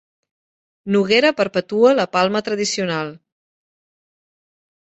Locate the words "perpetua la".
1.41-2.07